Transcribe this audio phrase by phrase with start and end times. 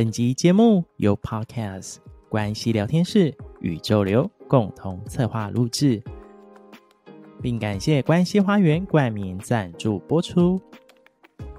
[0.00, 1.96] 本集节目由 Podcast
[2.30, 6.02] 关系聊天室宇宙流共同策划录制，
[7.42, 10.58] 并感谢关系花园冠名赞助播出。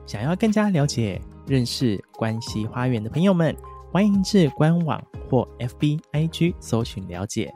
[0.07, 3.55] 想要更加了解、认识关系花园的朋友们，
[3.91, 4.99] 欢迎至官网
[5.29, 7.53] 或 FB IG 搜寻了解。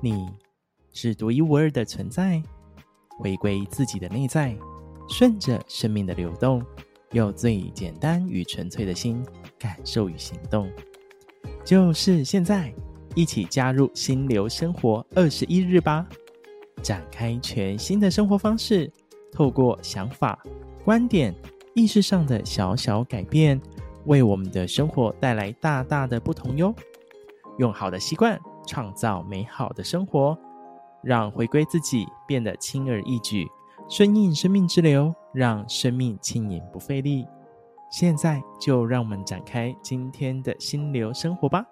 [0.00, 0.28] 你
[0.92, 2.42] 是独一无二的存在，
[3.18, 4.56] 回归自己的内在，
[5.08, 6.64] 顺着生命的流动，
[7.12, 9.24] 用最简单与纯粹的心
[9.58, 10.70] 感受与行动。
[11.64, 12.72] 就是现在，
[13.14, 16.06] 一起加入心流生活二十一日吧，
[16.82, 18.90] 展开全新的生活方式，
[19.32, 20.42] 透过想法、
[20.84, 21.34] 观点、
[21.74, 23.60] 意识上的小小改变，
[24.06, 26.74] 为我们的生活带来大大的不同哟。
[27.58, 28.38] 用好的习惯。
[28.68, 30.38] 创造美好的生活，
[31.02, 33.46] 让回归自己变得轻而易举，
[33.88, 37.26] 顺应生命之流，让生命轻盈不费力。
[37.90, 41.64] 现在就让我们展开今天的心流生活吧。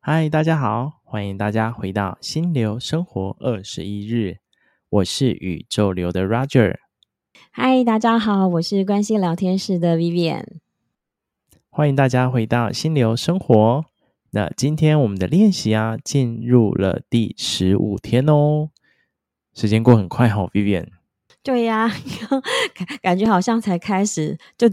[0.00, 4.36] 嗨，大家好，欢迎大家回到心流生活二十一日，
[4.90, 6.76] 我是宇宙流的 Roger。
[7.50, 10.65] 嗨，大家好，我是关系聊天室的 Vivian。
[11.76, 13.84] 欢迎大家回到心流生活。
[14.30, 18.70] 那今天我们的练习啊，进入了第十五天哦。
[19.52, 20.86] 时间过很快哦，Vivian。
[21.42, 21.86] 对呀，
[22.74, 24.66] 感感觉好像才开始，就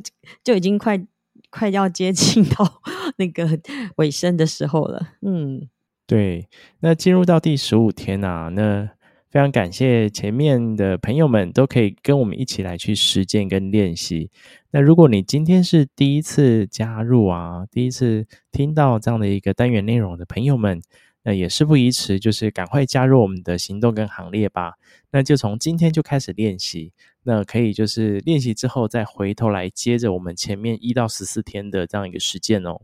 [0.46, 1.06] 就已经快
[1.50, 2.81] 快要接近到
[3.18, 3.59] 那个
[3.98, 5.09] 尾声的时候了。
[5.24, 5.68] 嗯，
[6.08, 6.48] 对。
[6.80, 8.92] 那进入到第十五天啊，那。
[9.34, 14.30] 非常感谢前面的朋友们都可以跟我们一起来去实践跟练习。
[14.70, 20.80] 那如果你今天是第一次加入啊，第一次听到这样的一个单元内容的朋友们，
[21.24, 24.74] 那也事不宜迟，就是赶快加入我们的行动跟行列吧。
[25.09, 26.94] 那就从今天就开始练习，
[27.24, 32.79] 那可以就是练习之后再回头来接着我们前面一到十四天的这样一个实践哦。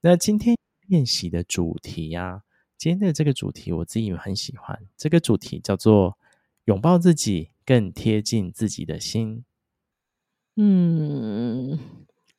[0.00, 0.56] 那今天
[0.88, 2.47] 练习的主题呀、啊。
[2.78, 6.16] 今天的这个主题我自己很喜欢，这个主题叫做
[6.66, 9.44] “拥抱自己，更贴近自己的心”。
[10.54, 11.76] 嗯，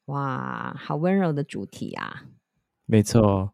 [0.06, 2.24] 哇，好温柔的主题啊！
[2.86, 3.54] 没错，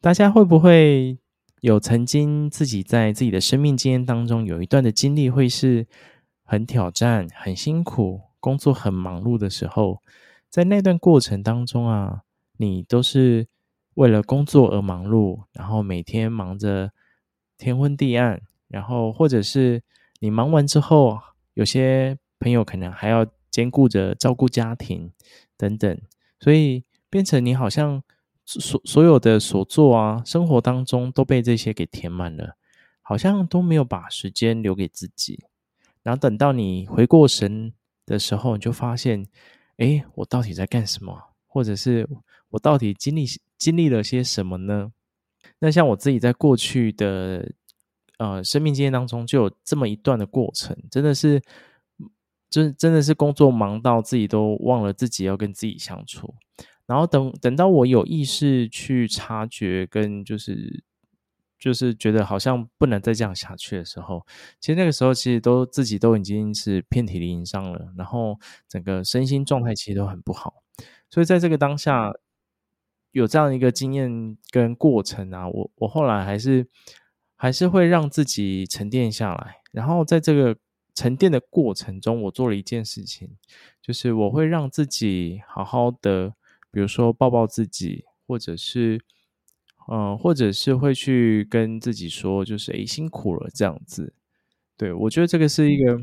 [0.00, 1.18] 大家会不会
[1.62, 5.88] 有曾经自己在自己的生命经验当中有一段的经历，会是
[6.44, 10.00] 很挑战、很辛苦、工作很忙碌的时候，
[10.48, 12.22] 在那段过程当中啊，
[12.58, 13.48] 你都是。
[13.94, 16.92] 为了工作而忙碌，然后每天忙着
[17.58, 19.82] 天昏地暗，然后或者是
[20.20, 21.18] 你忙完之后，
[21.54, 25.12] 有些朋友可能还要兼顾着照顾家庭
[25.56, 26.00] 等等，
[26.38, 28.02] 所以变成你好像
[28.46, 32.56] 所所有的所做啊，生活当中都被这些给填满了，
[33.02, 35.44] 好像都没有把时间留给自己。
[36.02, 37.72] 然后等到你回过神
[38.06, 39.26] 的时候，你就发现，
[39.76, 41.34] 诶，我到底在干什么？
[41.46, 42.08] 或者是
[42.50, 43.26] 我到底经历
[43.60, 44.90] 经历了些什么呢？
[45.58, 47.52] 那像我自己在过去的
[48.18, 51.42] 呃生命经验当中，就有这么一段的过程，真的是，
[52.48, 56.34] 真真的是工作忙到自己都忘了自己要跟自己相处。
[56.86, 60.82] 然后等等到我有意识去察觉，跟就是
[61.58, 64.26] 就是觉得好像不能再这样下去的时候，
[64.58, 70.54] 其实那个时候其实都自己都已经是遍体鳞伤了，然后整个身心状态其实都很不好。
[71.10, 72.12] 所以在这个当下，
[73.12, 76.66] 有这样一个经验跟过程啊，我我后来还是
[77.36, 80.56] 还是会让自己沉淀下来，然后在这个
[80.94, 83.36] 沉淀的过程中，我做了一件事情，
[83.82, 86.34] 就是我会让自己好好的，
[86.70, 89.00] 比如说抱抱自己，或者是
[89.90, 94.14] 嗯，或者是会去跟自己说，就是诶，辛苦了这样子。
[94.76, 96.00] 对，我觉得这个是一个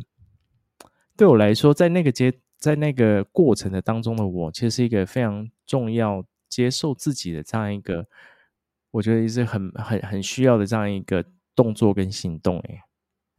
[1.15, 2.33] 对我来说，在那个阶。
[2.59, 8.05] 在那个过程的当中的我，其实是一个非常重要接受自己的这样一个，
[8.91, 11.23] 我觉得也是很很很需要的这样一个
[11.55, 12.59] 动作跟行动。
[12.59, 12.83] 哎，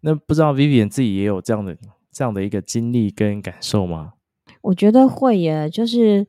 [0.00, 1.76] 那不知道 Vivian 自己也有这样的
[2.12, 4.14] 这样的一个经历跟感受吗？
[4.60, 6.26] 我觉得会耶，就是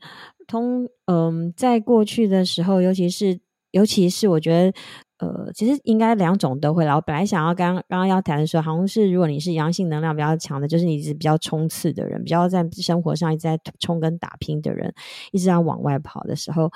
[0.48, 3.40] 通嗯、在过去的时候，尤其是
[3.72, 4.78] 尤其是我觉得。
[5.20, 6.96] 呃，其实应该两种都会啦。
[6.96, 14.94] 我本来想要刚刚刚要谈的时候，好像是如果你是阳性能量比较强的，就是你是比较冲刺的人，比较在生活上一直在冲跟打拼的人，
[15.32, 16.72] 一直在往外跑的时候，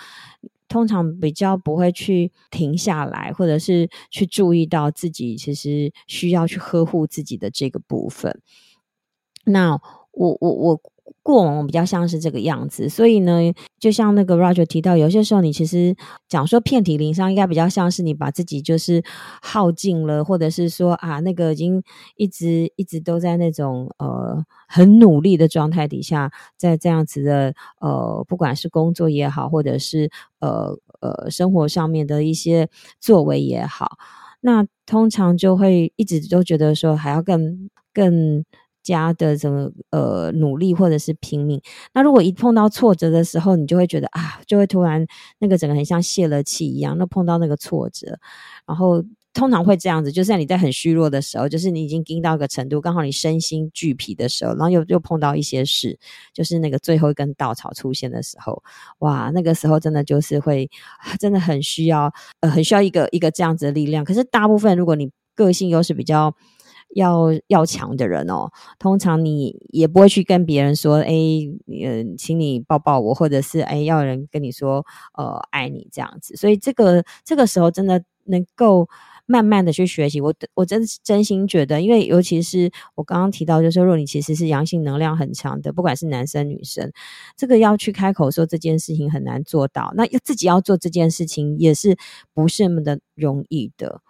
[0.67, 8.41] 通常比较不会去停下来，或者是去注意到自己其实需要去呵护自己的这个部分。
[9.45, 9.79] 那
[10.11, 10.81] 我我我。
[11.21, 13.39] 过往比较像是这个样子，所以呢，
[13.79, 15.95] 就像那个 Roger 提到，有些时候你其实
[16.27, 19.03] 讲说遍体鳞伤，应该比较像是你把自己就是
[19.41, 21.83] 耗尽了，或者是说啊，那个已经
[22.15, 32.67] 一直一直都在那种呃很努力的状态底下，在这样子的呃，不管是工作也好，或者是呃呃生活上面的一些
[32.99, 33.97] 作为也好，
[34.41, 38.43] 那通常就会一直都觉得说还要更更。
[38.83, 41.61] 加的这个呃努力或者是拼命，
[41.93, 45.05] 那如果一碰到挫折的时候，你就会觉得啊，就会突然
[45.39, 46.97] 那个整个很像泄了气一样。
[46.97, 48.19] 那碰到那个挫折，
[48.67, 49.03] 然后
[49.33, 55.97] 通常会这样子，就是你在很虚弱的时候，就是你已经撑到一个程度，刚好你身心俱疲的时候，然后又又碰到一些事，
[56.33, 58.61] 就是那个最后一根稻草出现的时候，
[58.99, 60.69] 哇，那个时候真的就是会
[61.19, 64.03] 真的很需要呃很需要一个一个这样子的力量。
[64.03, 66.35] 可是大部分如果你个性又是比较。
[66.95, 68.49] 要要强的人哦，
[68.79, 71.11] 通常你也不会去跟别人说，哎，
[71.83, 74.85] 呃，请你抱抱我，或者是哎，要人跟你说，
[75.17, 76.35] 呃，爱你这样子。
[76.35, 78.87] 所以这个这个时候真的能够
[79.25, 80.21] 慢慢的去学习。
[80.21, 86.91] 我我真真心觉得，因为尤其是我刚刚提到，就是说，若你其实是阳性能量很强的，不管是男生女生，
[87.35, 91.97] 这个要去开口说这件事情很难做到，那要自己要做这件事情也是
[92.33, 94.01] 不是那么的容易的。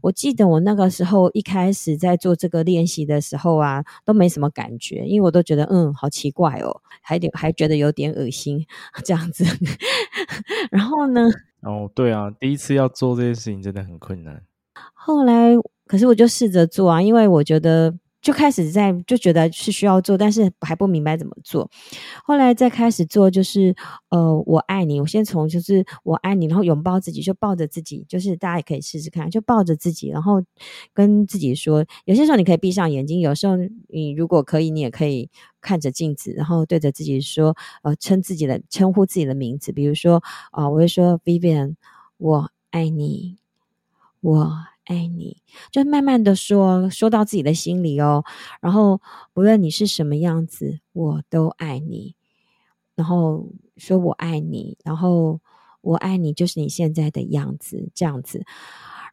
[0.00, 8.66] 我记得我那个时候一开始在做这个练习的时候啊，都没什么感觉，因为我都觉得嗯，好奇怪哦，还得还觉得有点恶心
[9.04, 9.44] 这样子。
[10.70, 11.28] 然后呢？
[11.60, 14.42] 哦，对啊，第一次要做这件事情真的很困难。
[14.94, 15.52] 后来，
[15.86, 17.94] 可是我就试着做啊，因为我觉得。
[18.22, 21.68] 就开始在就觉得是需要做，但是还不明白怎么做。
[22.24, 23.74] 后来再开始做，就是
[24.10, 25.00] 呃，我爱你。
[25.00, 30.40] 我先从就是我爱你，然后拥抱自己，就抱着自己，就是大家也可以试试看，就抱着自己，然后
[30.94, 31.84] 跟自己说。
[32.04, 33.56] 有些时候你可以闭上眼睛，有时候
[33.88, 35.28] 你如果可以，你也可以
[35.60, 40.22] 看着镜子，然后对着自己说，呃，称自己的称呼自己的名字，比如说
[40.52, 41.74] 啊、呃，我会说 Vivian，
[42.18, 43.38] 我爱你，
[44.20, 44.71] 我。
[44.84, 45.36] 爱你，
[45.70, 48.24] 就慢慢的说，说到自己的心里哦。
[48.60, 49.00] 然后
[49.34, 52.14] 无论你是什么样子，我都爱你。
[52.94, 55.40] 然后说我爱你，然后
[55.80, 58.44] 我爱你就是你现在的样子，这样子。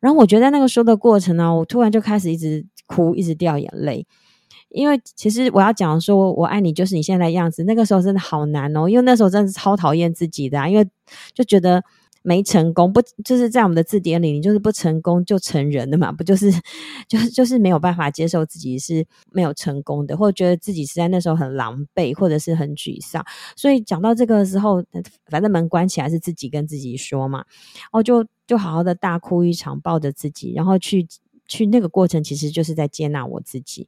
[0.02, 4.06] 然后我觉得那个说的过程呢，我突然就开始一直哭，一直掉眼泪。
[4.70, 10.88] 因为其实我要讲说我爱你就是你现在的样子，那个时候真的好难哦，因为那时候真的超讨厌自己的，因为
[11.34, 11.84] 就觉得。
[12.22, 16.12] 没成功，不就是在我们的字典里，你就是不成功就成人的嘛？
[16.12, 16.52] 不就是，
[17.08, 23.26] 就是就是没有办法接受自己是没有成功的，或者觉得自己是在那时候很狼狈，或者是很沮丧。
[23.56, 24.84] 所以讲到这个时候，
[25.28, 27.46] 反正门关起来是自己跟自己说嘛，
[27.92, 31.08] 哦，就就好好的大哭一场，抱着自己，然后去
[31.48, 33.88] 去那个过程，其实就是在接纳我自己。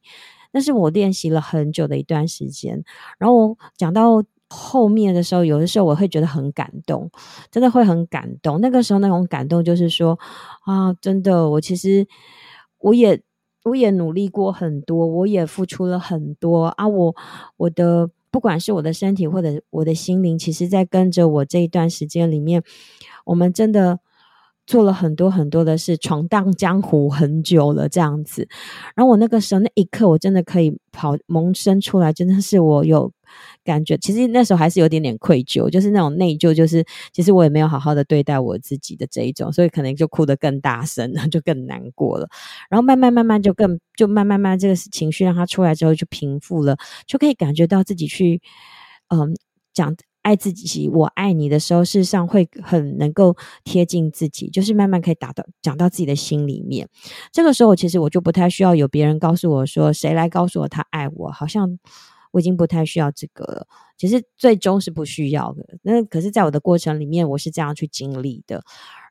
[0.52, 2.82] 那是我练习了很久的一段时间。
[3.18, 4.24] 然后讲到。
[4.52, 7.10] 后面的时候，有的时候我会觉得很感动，
[7.50, 8.60] 真的会很感动。
[8.60, 10.18] 那个时候那种感动就是说
[10.64, 12.06] 啊，真的，我其实
[12.78, 13.22] 我也
[13.64, 16.86] 我也努力过很多，我也付出了很多啊。
[16.86, 17.16] 我
[17.56, 22.62] 我的不管是我的身体或者我的心灵，其实在跟着我这一段时间里面，
[23.24, 24.00] 我们真的。
[24.64, 28.46] 做了很多很多的事，闯荡江湖很久了，这样子。
[28.94, 33.10] 然后我那个时候那一刻，我真的可以跑萌生出来，真的是我有
[33.64, 33.96] 感觉。
[33.98, 42.28] 其实那时候还是有点点愧疚，就是那种内疚，就是其实我也没有好好的对待我自己的这一种，所以可能就哭得更大声，就更难过了。
[42.68, 48.40] 然后慢慢慢慢就更就慢慢慢这个情绪让它出来之后就平复了，就可以感觉到自己去
[49.08, 49.36] 嗯
[49.72, 49.94] 讲。
[50.24, 56.88] 爱自己，我爱你的时候，事实上会很能够贴近自己，就是慢慢可以打到讲到自己的心里面。
[57.32, 61.76] 这个时候，其实我就不太需要有别人告诉我说，谁来告诉我他爱我，好像
[62.32, 63.66] 我已经不太需要这个了。
[63.96, 65.64] 其实最终是不需要的。
[65.82, 68.64] 那可是，在我的过程里面，我是这样去经历的。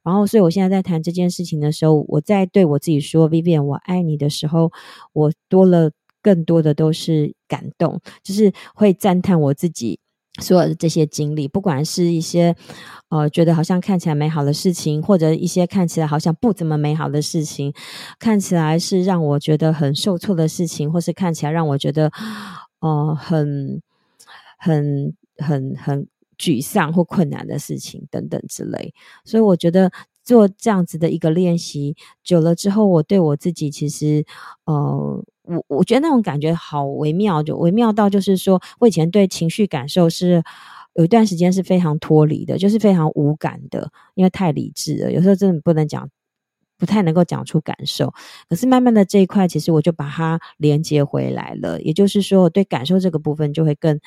[0.04, 4.72] 然后，所以我现在在谈这件事情的时候，我在对我自己说 “Vivian，我爱你”的时候，
[5.14, 10.00] 我多了更多的都是感动，就是会赞叹我自己。
[10.42, 12.56] 所有的这些经历，不管是一些
[13.10, 17.74] 呃觉得好像看起来美好的事情，或者一些看起来好像不怎么美好的事情，
[18.18, 22.10] 看起来是让我觉得很受挫的事情，或是看起来让我觉得
[22.82, 23.82] 呃很
[24.60, 26.08] 很很很
[26.38, 28.94] 沮丧或困难的事情等等之类。
[29.26, 29.92] 所以我觉得
[30.24, 34.26] 做这样子的一个练习久了之后，我对我自己其实
[34.66, 35.24] 呃。
[35.44, 40.42] 我我觉得那种感觉好微妙，就微妙到就是说，我以前对情绪感受是
[40.94, 45.12] 有一段时间是非常脱离的，就是非常无感的，因为太理智了。
[45.12, 46.08] 有时候真的不能讲
[46.82, 48.12] 不太能够讲出感受。
[48.50, 51.80] 可是慢慢的这一块，其实我就把它连接回来了。
[51.84, 54.00] 也就是说，对感受这个部分就会更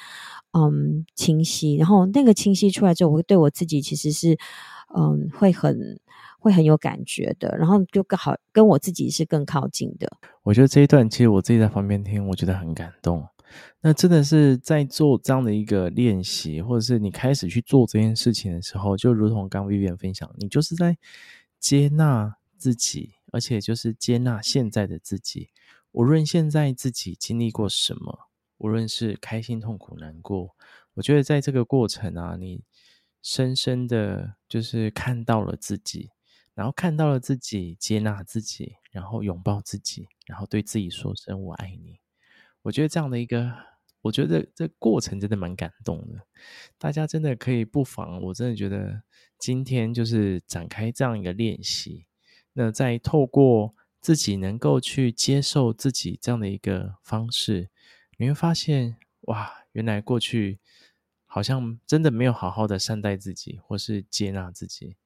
[0.59, 1.77] 嗯清晰。
[1.77, 4.37] 然后那个清晰出来之后，我会对我自己其实是
[4.97, 6.01] 嗯会很
[6.41, 7.57] 会很有感觉的。
[7.57, 10.11] 然后就更好跟我自己是更靠近的。
[10.43, 13.25] 我觉得这一段其实我自己在旁边听，我觉得很感动。
[13.81, 20.97] 那真的是在做这样的一个练习，或者是你开始去做这件事情的时候，就如同刚 Vivian 分享，你就是在
[21.61, 25.51] 接纳自己，而且就是接纳现在的自己。
[25.93, 30.57] 无论现在自己经历过什么，无论是开心、痛苦、难过，
[30.95, 32.65] 我觉得在这个过程啊，你
[33.21, 36.09] 深深的就是看到了自己，
[36.55, 42.01] 然后看到了自己，接纳自己，然后拥抱自己，然后对自己说声“我爱你”。
[42.65, 43.53] 我觉得这样的一个，
[44.01, 46.27] 我觉得这过程真的蛮感动的。
[46.79, 49.03] 大家真的可以不妨，我真的觉得
[49.39, 52.07] 今天就是展开这样一个练习。
[52.55, 57.69] 那在透过自己能够去接受自己这样的一个方式，
[58.17, 60.59] 你会发现，哇，原来过去
[61.27, 64.97] 好像真的没有好好的善待自己，或是接纳自己。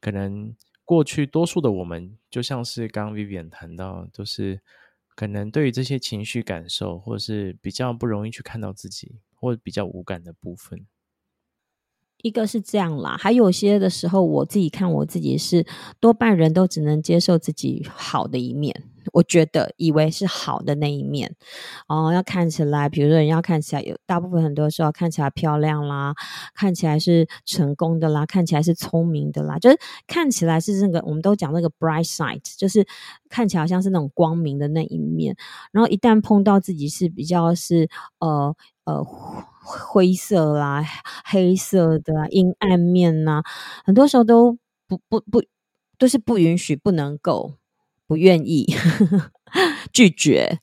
[0.00, 0.54] 可能
[0.84, 4.60] 过去多数的我们，就像是刚刚 Vivian 谈到，都是。
[5.16, 10.86] 可能对于这些情绪感受，或是比较不容易去看到自己，或比较无感的部分。
[12.22, 15.64] 一个是这样啦，还有些的时候，我自己看我自己是
[15.98, 21.34] 多半人都只能接受自己好的一面，我觉得以为是好的那一面
[21.88, 26.14] 哦，要看起来，比如说人要看起来有大部分很多时候看起来漂亮啦，
[26.54, 32.86] 看起来是成功的啦，看起来是聪明的啦，就是看起来是那个我们都讲那个 bright side，就是
[33.28, 35.34] 看起来好像是那种光明的那一面，
[35.72, 39.06] 然后一旦碰到自己是比较是呃呃。
[39.62, 40.82] 灰色啦、
[41.24, 43.42] 黑色的、阴暗面呐、啊，
[43.84, 44.56] 很多时候都
[44.88, 45.42] 不不不
[45.98, 47.54] 都是不允许、不能够、
[48.06, 48.66] 不愿意
[49.92, 50.60] 拒绝。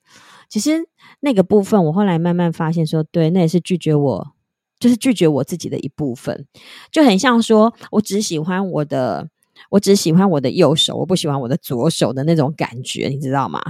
[0.50, 0.88] 其实
[1.20, 4.34] 那个部分，我后来慢慢发现说，对，那也是拒绝我，
[4.80, 6.48] 就是拒绝我自己的一部分，
[6.92, 9.30] 就很像说我只喜欢我的，
[9.70, 13.62] 我只喜欢我的右手，我不喜欢我的左手的那种感觉，你知道吗？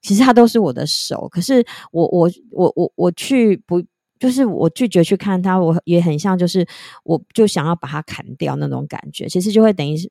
[0.00, 3.82] 其实它都是我的手，可是我我我我我去不。
[4.18, 6.66] 就是我拒绝去看他，我也很像，就是
[7.04, 10.10] 我就想要把它砍掉那种感觉，其实就会等于是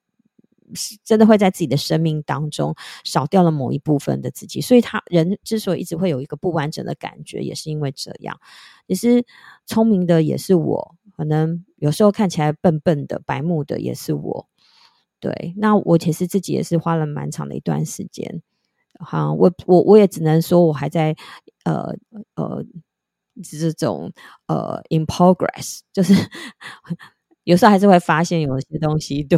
[1.04, 8.40] 真的会在自己的生命当中少掉了某一部分的自己，所以他人之所以一直会有一个不完整的感觉，也是因为这样。
[8.88, 9.24] 也是
[9.68, 14.48] 聪明的也是我，可能有时候看起来笨笨的、白目的也是我。
[15.20, 18.42] 对，那我其实自己也是花了蛮长的一段时间，
[19.00, 21.16] 好，我我我也只能说我还在
[21.64, 21.96] 呃
[22.34, 22.65] 呃。
[23.60, 24.12] 这种
[24.48, 26.14] 呃，in progress，就是
[27.46, 29.38] 有时候还是会发现有些东西，对，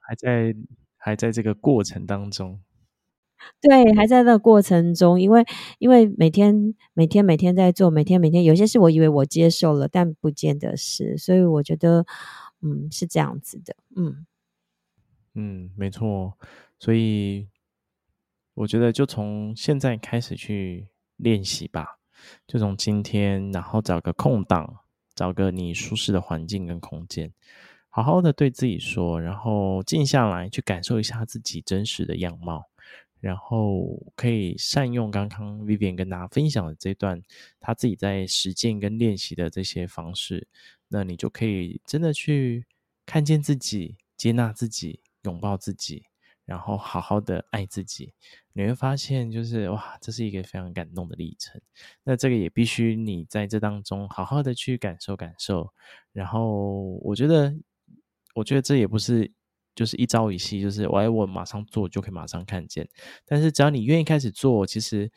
[0.00, 0.54] 还在
[0.96, 2.60] 还在这个过程当中，
[3.60, 5.44] 对，还在那个过程中，因为
[5.78, 12.06] 因为每天每天每天在做，每天每天有些事我以为我接受了，但不见得是，所以我觉得，
[12.62, 14.26] 嗯，是这样子的，嗯
[15.34, 16.38] 嗯，没错，
[16.78, 17.48] 所以
[18.54, 21.98] 我觉得就从现在开始去练习吧。
[22.46, 24.78] 就从今天，然后找个空档，
[25.14, 27.32] 找个你舒适的环境跟空间，
[27.88, 32.64] 好好的对自己说，然后静下来去感受一下自己真实的样貌，
[33.20, 37.22] 然后可以善用刚刚 Vivian 跟大家分享的这段
[37.60, 40.48] 他自己在实践跟练习的这些方式，
[40.88, 42.66] 那你就可以真的去
[43.06, 46.06] 看见自己，接纳自己，拥抱自己。
[46.46, 48.12] 然后好好的爱自己，
[48.52, 51.60] 你会发现，就是哇，这是一个非常感动的历程。
[52.02, 55.72] 那这个也必须你在这当中好好的去感受感受。
[56.12, 57.54] 然后我觉得，
[58.34, 59.32] 我觉得这也不是
[59.74, 62.86] 就是一朝一夕，就是我我马上做就可以马上看见。
[63.24, 65.10] 但是只要你愿意开始做，其实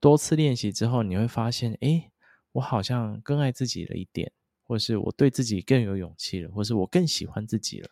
[0.00, 2.10] 多次练习之后，你会发现，诶，
[2.52, 4.30] 我好像更爱自己了一点，
[4.64, 7.88] 或是我对自己更有勇气了，或是我更喜欢自己了。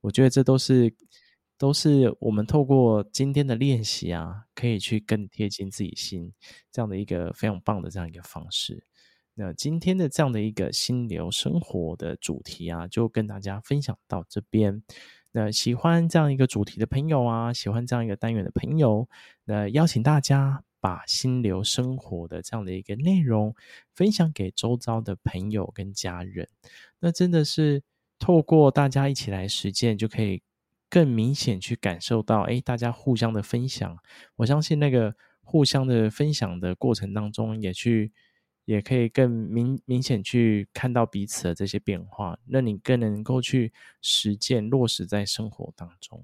[0.00, 0.92] 我觉得这都是。
[1.58, 6.32] 都是我们透过今天的练习啊，可以去更贴近自己心
[6.70, 8.84] 这样的一个非常棒的这样一个方式。
[9.34, 14.82] 那今天的这样的一个心流生活的主题啊，就跟大家分享到这边。
[15.32, 19.08] 那喜欢这样一个主题的朋友啊，喜欢这样一个单元的朋友，
[19.44, 23.54] 那邀请大家把心流生活的这样的一个内容
[23.94, 26.48] 分享给周遭的朋友跟家人。
[27.00, 27.82] 那真的是
[28.18, 30.42] 透过大家一起来实践，就可以。
[30.88, 33.98] 更明显去感受到，哎，大家互相的分享，
[34.36, 38.12] 我相信那个互相的分享的过程当中，也去，
[38.64, 46.22] 也可以更明明显去看到彼此的这些变化，那你更能够去实践落实在生活当中。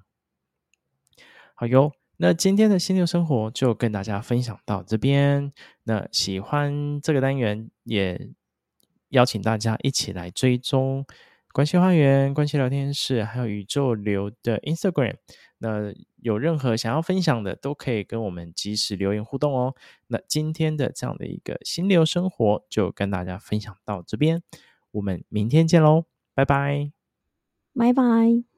[1.54, 5.52] 好哟，那今天的心流生活就跟大家分享到这边。
[5.85, 8.31] 那喜欢这个单元，也
[9.11, 11.07] 邀请大家一起来追踪
[11.52, 15.16] 关系花园、关系聊天室，还有宇宙流的 Instagram。
[15.59, 19.75] 那有任何想要分享的，都可以跟我们及时留言互动哦。
[20.09, 24.42] 那今天的这样的一个心流生活，就跟大家分享到这边。
[24.92, 26.90] 我们明天见喽，拜拜，
[27.75, 28.51] 拜拜。